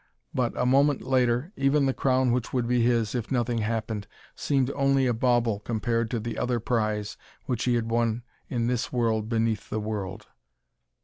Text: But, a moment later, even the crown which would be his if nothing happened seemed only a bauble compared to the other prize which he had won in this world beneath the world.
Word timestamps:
But, 0.33 0.53
a 0.59 0.65
moment 0.65 1.03
later, 1.03 1.51
even 1.55 1.85
the 1.85 1.93
crown 1.93 2.31
which 2.31 2.51
would 2.51 2.67
be 2.67 2.81
his 2.81 3.13
if 3.13 3.31
nothing 3.31 3.59
happened 3.59 4.07
seemed 4.35 4.71
only 4.71 5.05
a 5.05 5.13
bauble 5.13 5.59
compared 5.59 6.09
to 6.09 6.19
the 6.19 6.39
other 6.39 6.59
prize 6.59 7.17
which 7.45 7.65
he 7.65 7.75
had 7.75 7.91
won 7.91 8.23
in 8.49 8.65
this 8.65 8.91
world 8.91 9.29
beneath 9.29 9.69
the 9.69 9.79
world. 9.79 10.25